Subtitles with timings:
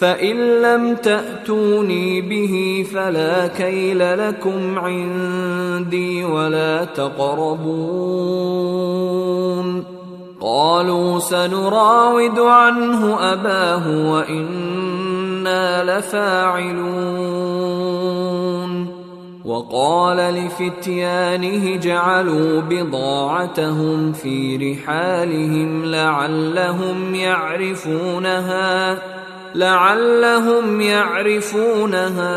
[0.00, 8.36] فإن لم تأتوني به فلا كيل لكم عندي ولا تقربون.
[10.40, 17.36] قالوا سنراود عنه أباه وإنا لفاعلون.
[19.44, 28.98] وقال لفتيانه جعلوا بضاعتهم في رحالهم لعلهم يعرفونها.
[29.56, 32.36] لعلهم يعرفونها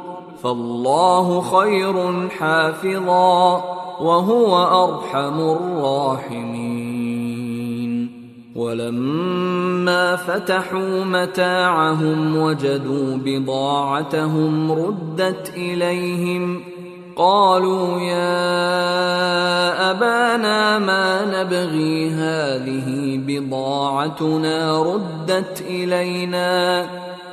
[0.43, 3.63] فالله خير حافظا
[4.01, 6.91] وهو أرحم الراحمين.
[8.55, 16.63] ولما فتحوا متاعهم وجدوا بضاعتهم ردت إليهم
[17.15, 18.71] قالوا يا
[19.91, 26.85] أبانا ما نبغي هذه بضاعتنا ردت إلينا.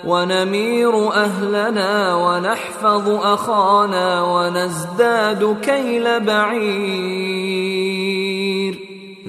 [0.04, 7.58] ونمير أهلنا ونحفظ أخانا ونزداد كيل بعير.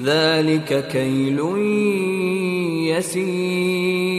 [0.04, 1.40] ذلك كيل
[2.98, 4.19] يسير.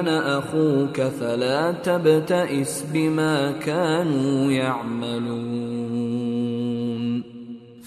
[0.00, 5.78] أنا أخوك فلا تبتئس بما كانوا يعملون.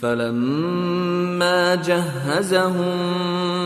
[0.02, 2.94] فلما جهزهم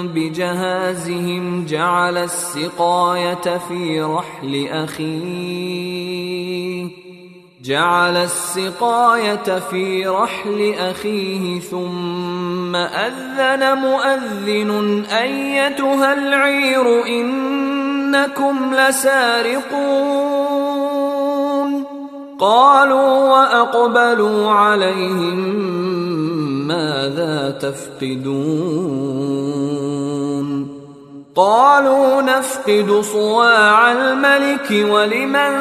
[0.07, 6.25] بجهازهم جعل السقاية في رحل أخيه.
[7.65, 17.05] جعل السقاية في رحل أخيه ثم أذن مؤذن أيتها العير
[18.15, 19.95] إنكم لسارقون.
[22.39, 25.39] قالوا وأقبلوا عليهم
[26.67, 28.75] ماذا تفقدون.
[31.35, 35.51] قالوا نفقد صواع الملك ولمن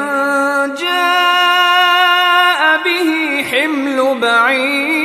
[0.75, 1.01] جاء
[2.85, 5.04] به حمل بعير.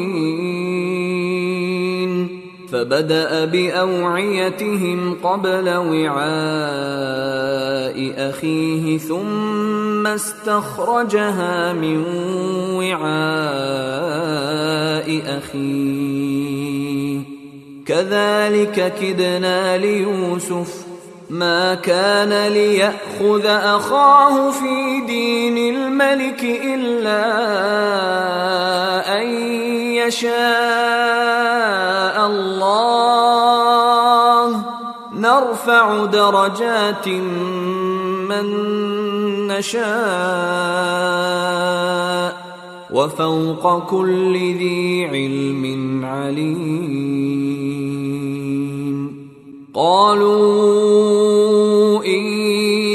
[2.71, 6.21] فبدأ بأوعيتهم قبل وعاء
[8.29, 12.03] أخيه ثم استخرجها من
[12.75, 13.01] وعاء
[15.37, 17.21] أخيه.
[17.85, 20.85] كذلك كدنا ليوسف
[21.29, 27.21] ما كان ليأخذ أخاه في دين الملك إلا
[29.21, 29.27] أن
[30.07, 30.31] يشاء
[32.27, 33.01] الله.
[35.13, 37.07] نرفع درجات
[38.27, 38.45] من
[39.47, 39.81] نشاء.
[42.93, 47.51] وفوق كل ذي علم عليم.
[49.73, 51.11] قالوا
[52.05, 52.23] إن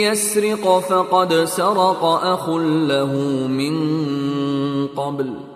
[0.01, 3.13] يسرق فقد سرق أخ له
[3.49, 3.77] من
[4.87, 5.56] قبل.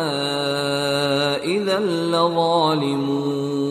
[1.85, 3.61] لظالمون.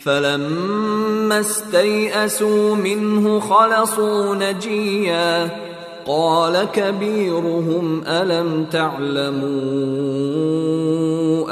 [0.00, 5.50] فلما استيئسوا منه خلصوا نجيا.
[6.06, 9.50] قال كبيرهم ألم تعلموا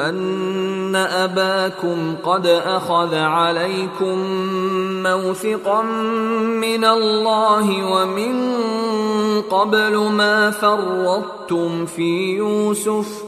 [0.08, 4.18] أن أباكم قد أخذ عليكم
[5.02, 5.82] موثقا
[6.42, 8.62] من الله ومن
[9.42, 13.27] قبل ما فرطتم في يوسف؟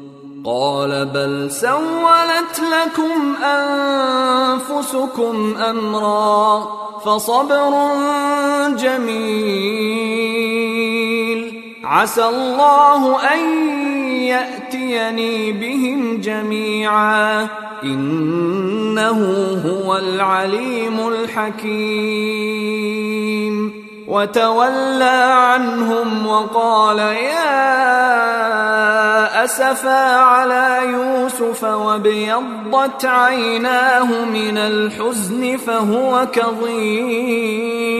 [0.45, 6.67] قال بل سولت لكم أنفسكم أمرا
[7.05, 7.89] فصبر
[8.69, 9.61] جميل.
[11.83, 13.39] عسى الله أن
[14.09, 17.47] يأتيني بهم جميعا.
[17.83, 19.19] إنه
[19.65, 22.51] هو العليم الحكيم.
[24.07, 27.81] وتولى عنهم وقال يا
[29.43, 37.91] أسفا على يوسف وابيضت عيناه من الحزن فهو كظيم.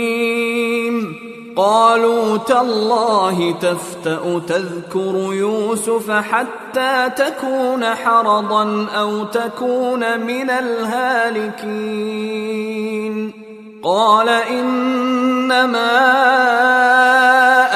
[1.55, 11.71] قالوا تالله تفتأ تذكر يوسف حتى تكون حرضا أو تكون من الهالكين.
[13.83, 15.91] قال إنما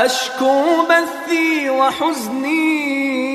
[0.06, 3.35] أشكو بثي وحزني.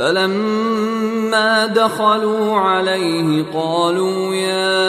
[0.00, 4.80] فلما دخلوا عليه قالوا يا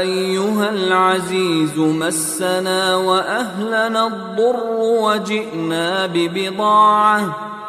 [0.00, 7.36] أيها العزيز مسنا وأهلنا الضر وجئنا ببضاعة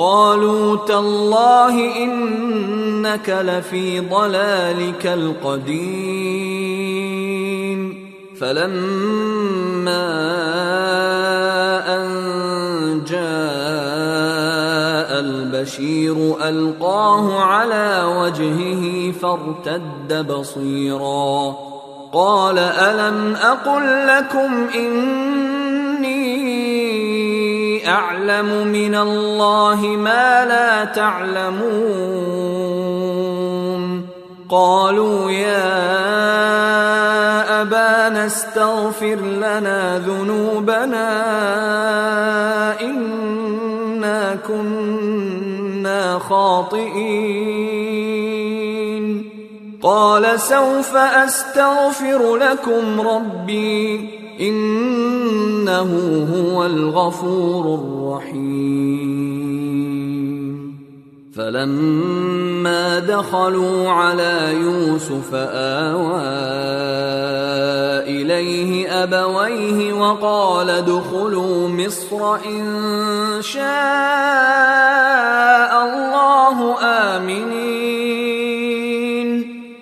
[0.00, 6.20] قالوا تالله إنك لفي ضلالك القديم.
[8.40, 10.06] فلما
[11.96, 12.04] أن
[13.10, 13.20] جاء
[15.20, 16.16] البشير
[16.48, 21.56] ألقاه على وجهه فارتد بصيرا.
[22.12, 26.40] قال ألم أقل لكم إني
[27.88, 32.40] أعلم من الله ما لا تعلمون.
[34.50, 35.70] قالوا يا
[37.62, 41.10] أبانا استغفر لنا ذنوبنا
[42.80, 48.29] إنا كنا خاطئين.
[49.82, 54.10] قال سوف أستغفر لكم ربي
[54.40, 55.90] إنه
[56.34, 59.30] هو الغفور الرحيم.
[61.36, 66.20] فلما دخلوا على يوسف آوى
[68.04, 73.62] إليه أبويه وقال ادخلوا مصر إن شاء
[75.84, 78.59] الله آمنين.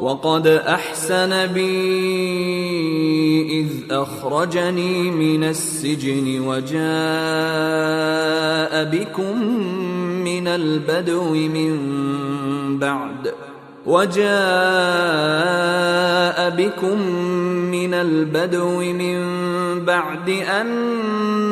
[0.00, 1.74] وقد أحسن بي
[3.60, 6.84] إذ أخرجني من السجن وجاء
[8.84, 9.38] بكم
[10.24, 11.78] من البدو من
[12.78, 13.34] بعد
[13.86, 14.24] وجاء
[16.50, 17.00] بكم
[17.70, 19.44] من البدو من
[19.84, 20.66] بعد أن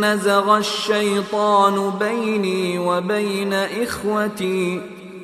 [0.05, 4.81] نزغ الشيطان بيني وبين إخوتي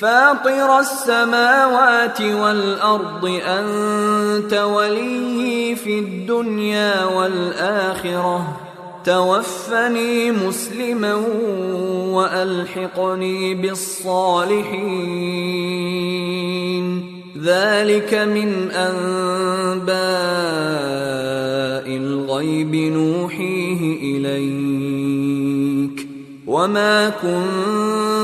[0.00, 8.60] فاطر السماوات والأرض أنت ولي في الدنيا والآخرة.
[9.04, 11.14] توفني مسلما
[12.10, 14.84] وألحقني بالصالحين.
[17.42, 19.94] ذلك من أنباء
[21.96, 26.08] الغيب نوحيه إليك.
[26.46, 28.23] وما كنت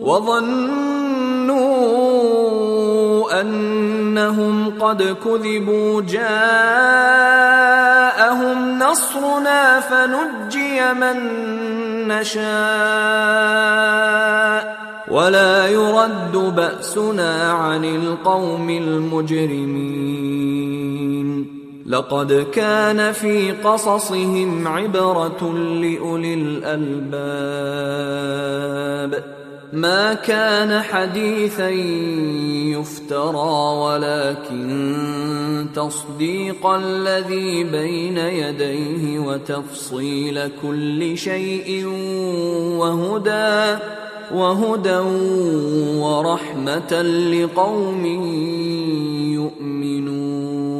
[0.00, 1.60] وظنوا
[3.40, 6.30] أنهم قد كذبوا جاءهم
[8.78, 11.18] نصرنا فنجي من
[12.08, 12.40] نشاء
[15.10, 20.30] ولا يرد بأسنا عن القوم المجرمين.
[21.86, 27.00] لقد كان في قصصهم عبرة لأولي الألباب.
[29.72, 31.68] ما كان حديثا
[32.74, 41.86] يفترى ولكن تصديق الذي بين يديه وتفصيل كل شيء
[42.78, 43.78] وهدى
[44.34, 44.98] وهدى
[45.98, 48.06] ورحمة لقوم
[49.34, 50.79] يؤمنون.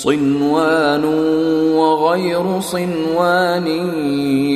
[0.00, 1.04] صنوان
[1.74, 3.66] وغير صنوان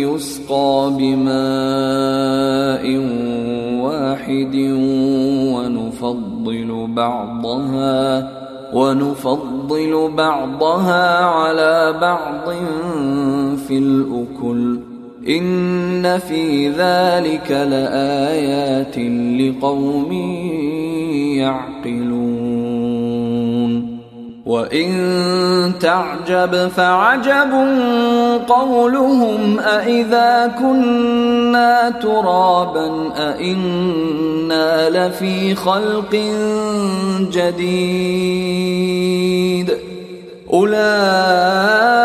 [0.00, 2.84] يسقى بماء
[3.84, 4.54] واحد
[5.54, 8.30] ونفضل بعضها
[8.74, 12.54] ونفضل بعضها على بعض
[13.68, 14.78] في الأكل.
[15.28, 18.98] إن في ذلك لآيات
[19.40, 20.12] لقوم
[21.36, 22.23] يعقلون.
[24.46, 27.52] وإن تعجب فعجب
[28.48, 36.16] قولهم أإذا كنا ترابا أإنا لفي خلق
[37.32, 38.54] جديد
[40.52, 42.04] أولئك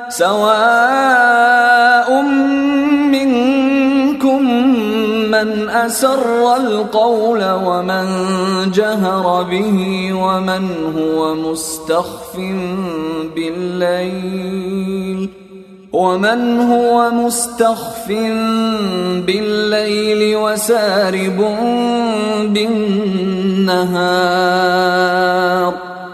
[0.11, 2.09] سواء
[3.11, 4.43] منكم
[5.31, 8.05] من أسر القول ومن
[8.71, 12.37] جهر به ومن هو مستخف
[13.35, 15.29] بالليل
[15.93, 18.07] ومن هو مستخف
[19.27, 21.37] بالليل وسارب
[23.61, 24.31] بالنهار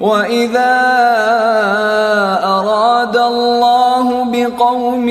[0.00, 0.76] واذا
[2.44, 5.08] اراد الله بقوم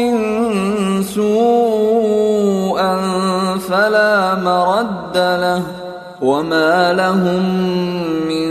[1.04, 2.96] سوءا
[3.70, 5.64] فلا مرد له
[6.22, 7.44] وما لهم
[8.28, 8.48] من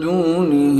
[0.00, 0.79] دونه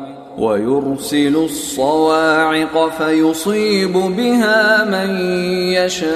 [0.41, 5.19] ويرسل الصواعق فيصيب بها من
[5.77, 6.11] يشاء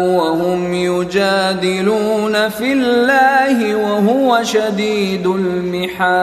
[0.00, 6.20] وهم يجادلون في الله وهو شديد المحال.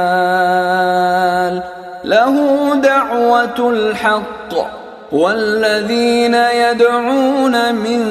[2.04, 4.78] له دعوة الحق
[5.12, 8.02] والذين يدعون من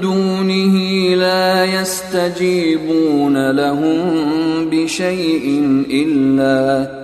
[0.00, 0.74] دونه
[1.16, 4.24] لا يستجيبون لهم
[4.70, 7.03] بشيء إلا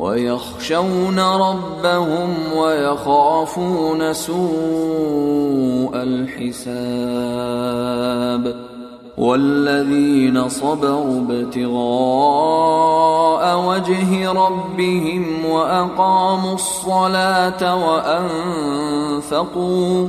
[0.00, 7.50] ويخشون ربهم ويخافون سوء الحساب
[9.18, 11.80] والذين صبروا ابتغاء
[13.68, 17.76] وجه ربهم وأقاموا الصلاة
[19.16, 20.08] وأنفقوا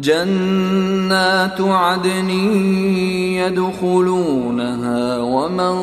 [0.00, 2.30] جنات عدن
[3.40, 5.76] يدخلونها ومن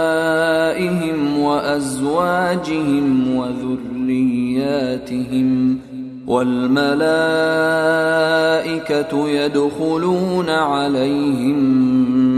[1.39, 4.67] وأزواجهم وذرياتهم
[6.27, 6.87] والملائكة
[9.29, 11.57] يدخلون عليهم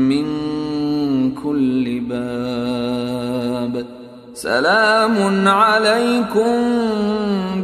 [0.10, 0.25] من
[1.32, 2.88] كل باب
[4.41, 6.56] سلام عليكم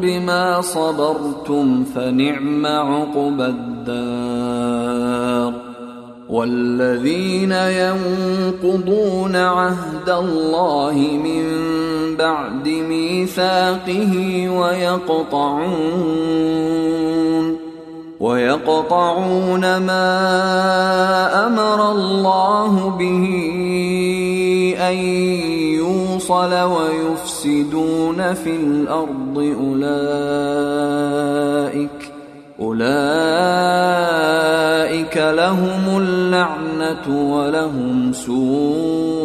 [0.01, 5.53] بما صبرتم فنعم عقبى الدار.
[6.29, 11.45] والذين ينقضون عهد الله من
[12.15, 15.65] بعد ميثاقه ويقطعون.
[18.25, 20.07] ويقطعون ما
[21.47, 23.25] أمر الله به
[24.79, 24.97] أن
[25.77, 29.95] يوصل ويفسدون في الأرض أولئك
[32.59, 33.05] أولئك
[35.17, 39.24] لهم اللعنة ولهم سوء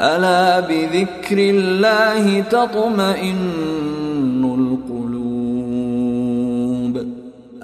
[0.00, 3.70] ألا بذكر الله تطمئن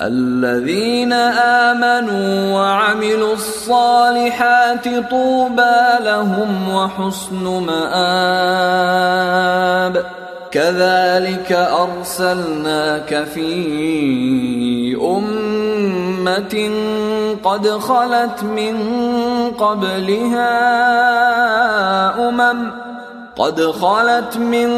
[0.03, 1.13] الذين
[1.73, 8.87] آمنوا وعملوا الصالحات طوبى لهم وحسن مآب
[10.51, 14.97] كذلك أرسلناك في
[16.29, 18.77] امه قد خلت من
[19.59, 20.49] قبلها
[22.29, 22.71] أمم
[23.37, 24.71] قد خلت من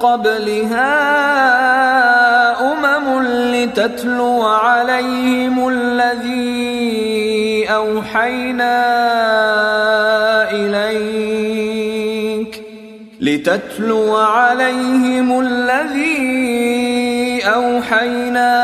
[0.00, 0.94] قبلها
[2.72, 8.74] أمم لتتلو عليهم الذي أوحينا
[10.50, 11.84] إليك
[13.20, 16.44] لتتلو عليهم الذي
[17.44, 18.54] أوحينا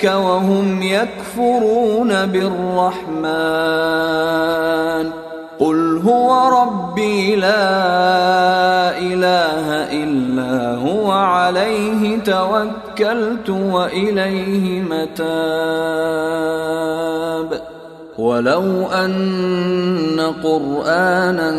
[0.00, 3.20] اليك وهم يكفرون بالرحمن.
[5.58, 15.10] قل هو ربي لا إله إلا هو عليه توكلت وإليه متاب.
[18.20, 21.50] ولو أن قرآنا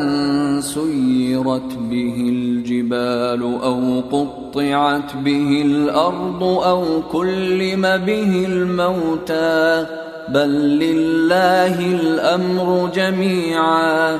[0.62, 9.86] سيرت به الجبال أو قطعت به الأرض أو كلم به الموتى
[10.30, 10.50] بل
[10.80, 14.20] لله الأمر جميعا.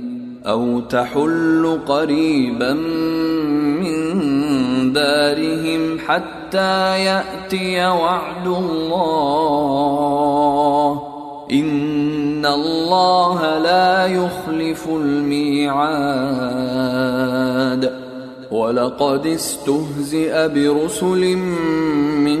[0.47, 3.91] أو تحل قريبا من
[4.93, 9.01] دارهم حتى يأتي وعد الله.
[11.51, 16.31] إن الله لا يخلف الميعاد.
[18.51, 21.35] ولقد استهزئ برسل
[22.25, 22.40] من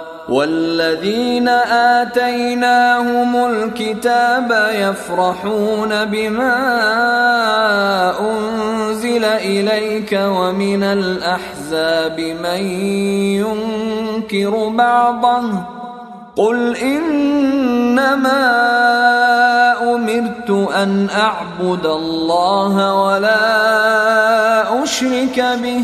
[0.31, 1.47] والذين
[1.99, 6.55] آتيناهم الكتاب يفرحون بما
[8.19, 12.63] أنزل إليك ومن الأحزاب من
[13.43, 15.43] ينكر بعضه
[16.35, 18.41] قل إنما
[19.93, 25.83] أمرت أن أعبد الله ولا أشرك به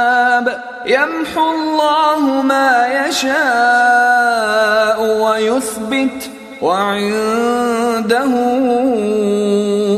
[0.85, 6.29] يمحو الله ما يشاء ويثبت
[6.61, 8.23] وعنده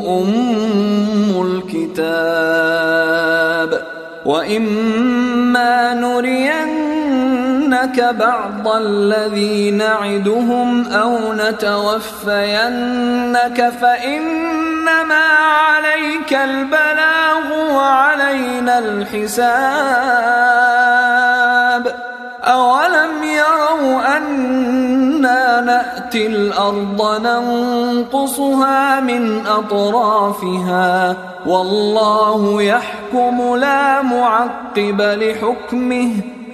[0.07, 0.31] أم
[1.41, 2.73] الكتاب.
[4.25, 5.93] وإما
[7.83, 12.13] نرينك بعض الذي نعدهم أو نتوفينك
[13.81, 15.23] فإنما
[15.69, 19.43] عليك البلاغ وعلينا الحساب.
[22.43, 31.15] أولم يروا أنا نأتي الأرض ننقصها من أطرافها؟
[31.45, 36.42] والله يحكم لا معقب لحكمه.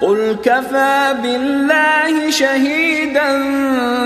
[0.00, 3.38] قل كفى بالله شهيدا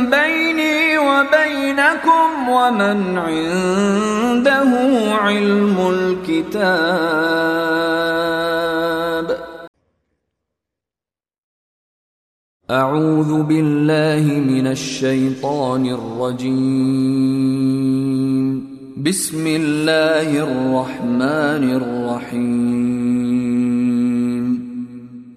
[0.00, 4.70] بيني وبينكم ومن عنده
[5.14, 7.08] علم الكتاب
[12.70, 17.38] اعوذ بالله من الشيطان الرجيم
[18.96, 23.47] بسم الله الرحمن الرحيم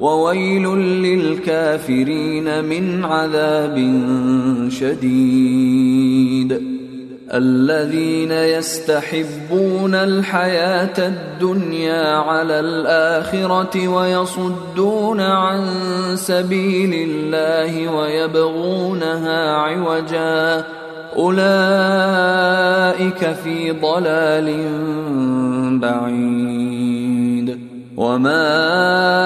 [0.00, 3.76] وويل للكافرين من عذاب
[4.68, 6.76] شديد.
[7.34, 15.64] الذين يستحبون الحياة الدنيا على الآخرة ويصدون عن
[16.14, 20.64] سبيل الله ويبغونها عوجا.
[21.16, 21.46] أولئك
[23.44, 24.68] في ضلال
[25.80, 27.58] بعيد.
[27.96, 29.25] وما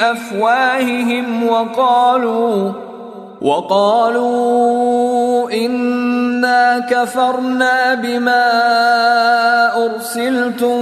[0.00, 2.72] أفواههم وقالوا
[3.40, 4.96] وقالوا
[5.52, 8.46] إنا كفرنا بما
[9.84, 10.80] أرسلتم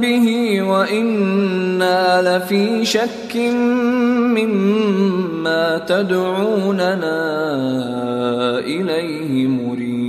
[0.00, 3.36] به وإنا لفي شك
[4.36, 7.20] مما تدعوننا
[8.58, 10.05] إليه مريب.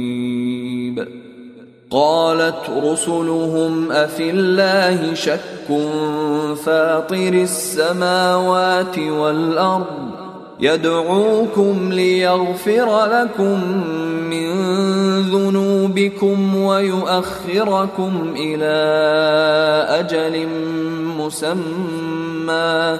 [1.91, 5.67] قالت رسلهم أفي الله شك
[6.65, 10.07] فاطر السماوات والأرض
[10.59, 13.77] يدعوكم ليغفر لكم
[14.29, 14.51] من
[15.21, 18.75] ذنوبكم ويؤخركم إلى
[19.99, 20.47] أجل
[21.17, 22.99] مسمى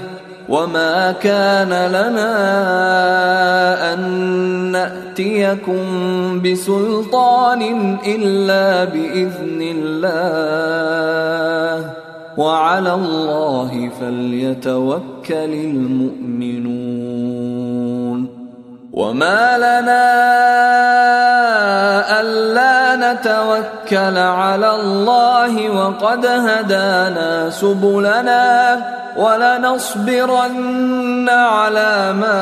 [0.51, 2.33] وما كان لنا
[3.93, 3.99] ان
[4.71, 5.83] ناتيكم
[6.41, 7.61] بسلطان
[8.05, 10.61] الا باذن الله
[12.37, 17.01] وعلى الله فليتوكل المؤمنون
[18.93, 20.11] وما لنا
[22.21, 22.60] الا
[23.13, 28.81] نتوكل على الله وقد هدانا سبلنا
[29.17, 32.41] ولنصبرن على ما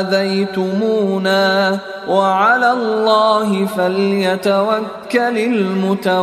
[0.00, 1.78] آذيتمونا
[2.08, 6.22] وعلى الله فليتوكل المتوكلون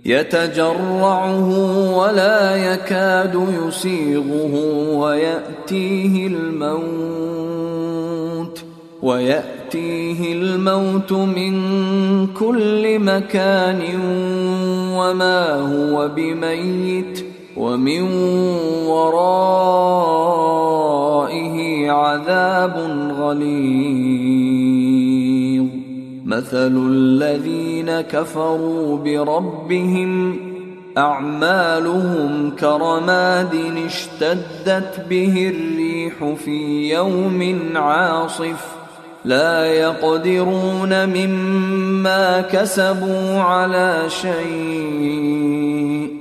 [0.06, 1.49] يتجرعه
[1.97, 4.54] ولا يكاد يسيغه
[4.95, 6.91] وياتيه الموت
[9.02, 11.54] وياتيه الموت من
[12.28, 13.82] كل مكان
[14.97, 17.26] وما هو بميت
[17.62, 18.01] ومن
[18.88, 19.22] ورائه
[21.91, 22.76] عذاب
[23.20, 24.41] غليظ.
[26.26, 30.36] مثل الذين كفروا بربهم
[30.97, 33.55] أعمالهم كرماد
[33.86, 38.66] اشتدت به الريح في يوم عاصف.
[39.26, 46.21] لا يقدرون مما كسبوا على شيء.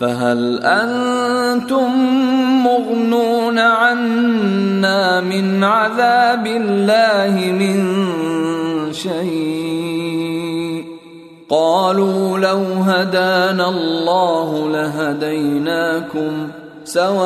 [0.00, 1.90] فهل أنتم
[2.64, 7.78] مغنون عنا من عذاب الله من
[8.92, 10.84] شيء؟
[11.50, 16.48] قالوا لو هدانا الله لهديناكم
[16.84, 17.20] سواء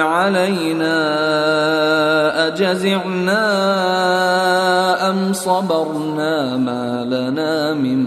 [0.00, 0.96] علينا
[2.46, 3.50] أجزعنا
[5.10, 8.06] أم صبرنا ما لنا من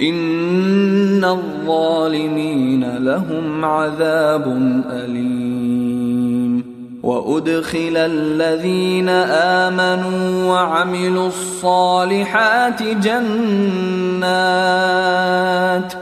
[0.00, 4.46] إن الظالمين لهم عذاب
[4.90, 6.64] أليم
[7.02, 13.18] وأدخل الذين آمنوا وعملوا الصالحات جنات
[15.92, 15.96] ۖ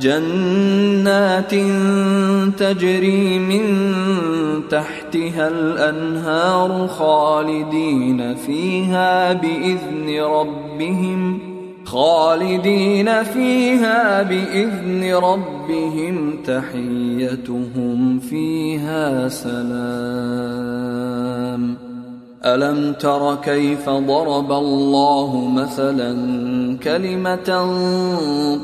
[0.00, 1.54] جنات
[2.58, 3.64] تجري من
[4.70, 11.49] تحتها الانهار خالدين فيها باذن ربهم
[11.90, 20.70] خالدين فيها بإذن ربهم تحيتهم فيها سلام.
[22.44, 26.12] ألم تر كيف ضرب الله مثلا
[26.78, 27.66] كلمة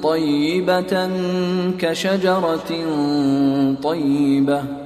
[0.02, 1.10] طيبة
[1.78, 2.70] كشجرة
[3.82, 4.85] طيبة؟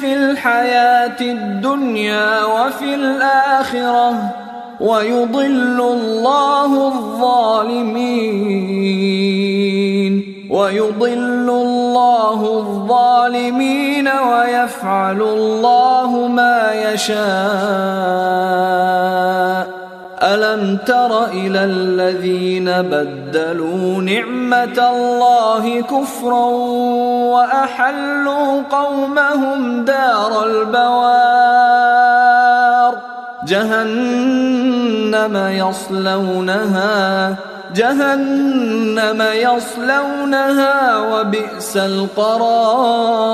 [0.00, 4.30] في الحياة الدنيا وفي الآخرة
[4.80, 8.16] ويضل الله الظالمين
[10.50, 17.16] ويضل الله الظالمين ويفعل الله ما يشاء
[20.22, 26.46] ألم تر إلى الذين بدلوا نعمة الله كفرا
[27.36, 31.96] وأحلوا قومهم دار البوار؟
[33.46, 37.36] جهنم يصلونها
[37.74, 43.26] جهنم يصلونها وبئس القرار.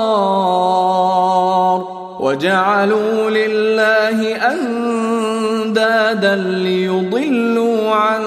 [2.19, 8.23] وجعلوا لله أندادا ليضلوا عن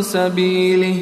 [0.00, 0.96] سبيله.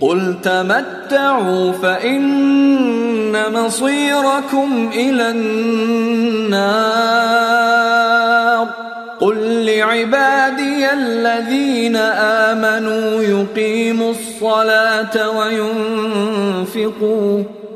[0.00, 6.66] قل تمتعوا فإن مصيركم إلى النار.
[9.20, 15.30] قل لعبادي الذين آمنوا يقيموا الصلاة
[16.70, 17.42] وينفقوا.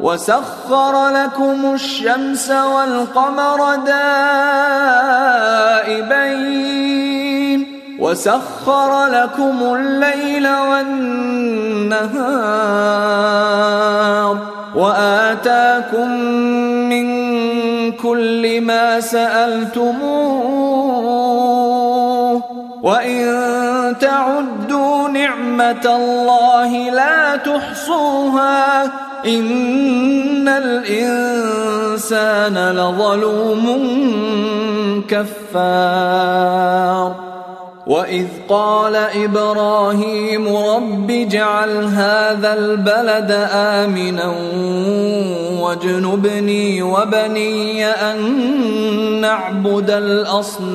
[0.00, 3.76] وسخر لكم الشمس والقمر
[5.86, 6.44] دائبين
[7.98, 11.34] وسخر لكم الليل والنهار
[14.74, 16.10] وآتاكم
[16.88, 17.06] من
[17.92, 20.54] كل ما سألتموه
[22.82, 28.84] وإن تعدوا نعمة الله لا تحصوها
[29.26, 32.08] إن الإنسان
[32.70, 33.64] لظلوم
[35.08, 36.54] كفار
[37.86, 44.34] واذ قال إبراهيم رب اجعل هذا البلد امنا
[45.60, 50.74] واجنبني وبني ان نعبد الاصنام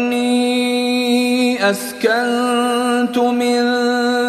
[2.05, 3.61] اسكنت من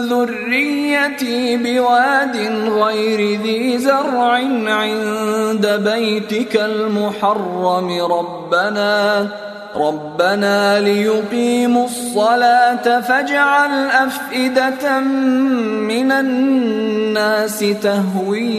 [0.09, 2.37] ذريتي بواد
[2.69, 4.33] غير ذي زرع
[4.67, 7.89] عند بيتك المحرم.
[8.03, 9.29] ربنا
[9.77, 18.53] ربنا ليقيموا الصلاة فاجعل أفئدة من الناس تهوي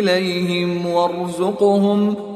[0.00, 2.35] إليهم وارزقهم.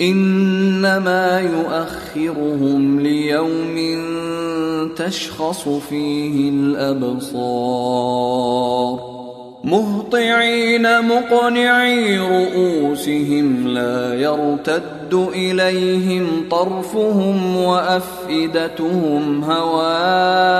[0.00, 3.98] إنما يؤخرهم ليوم
[4.96, 7.58] تشخص فيه الأبصار.
[9.64, 20.58] مهطعين مقنعي رؤوسهم لا يرتد إليهم طرفهم وأفئدتهم هواء.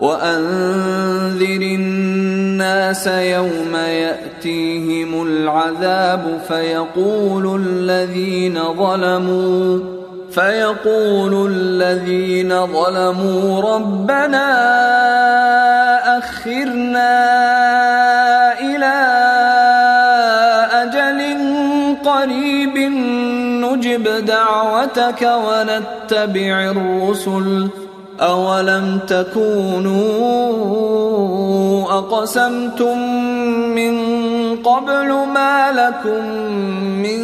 [0.00, 9.78] وأنذر الناس يوم يأتيهم العذاب فيقول الذين ظلموا
[10.30, 14.48] فيقول الذين ظلموا ربنا
[16.18, 17.12] أخرنا
[18.60, 18.96] إلى
[20.72, 21.20] أجل
[22.04, 22.76] قريب
[23.64, 27.68] نجب دعوتك ونتبع الرسل.
[28.20, 30.00] أولم تكونوا
[31.98, 32.98] أقسمتم
[33.74, 33.96] من
[34.56, 36.24] قبل ما لكم
[37.02, 37.20] من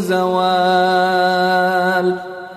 [0.00, 1.30] زوال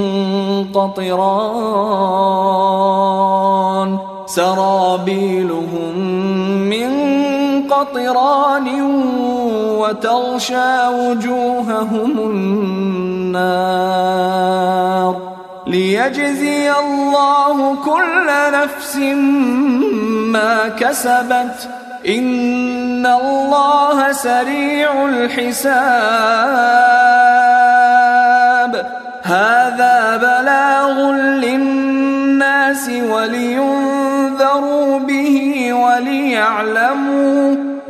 [0.73, 2.13] قطران.
[4.25, 5.97] سرابيلهم
[6.69, 6.89] من
[7.69, 8.67] قطران
[9.83, 13.53] وتغشى وجوههم النار
[15.67, 18.95] ليجزي الله كل نفس
[20.35, 21.69] ما كسبت.
[22.07, 25.63] إن الله سريع الحساب.
[29.23, 31.11] هذا بلاغ
[31.45, 37.72] للناس ولينذروا به وليعلموا.